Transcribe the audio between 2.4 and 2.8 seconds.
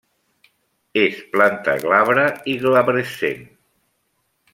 i